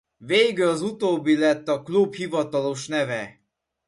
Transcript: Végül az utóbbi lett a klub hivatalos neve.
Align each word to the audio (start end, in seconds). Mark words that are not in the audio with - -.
Végül 0.17 0.67
az 0.69 0.81
utóbbi 0.81 1.37
lett 1.37 1.67
a 1.67 1.81
klub 1.81 2.13
hivatalos 2.13 2.87
neve. 2.87 3.39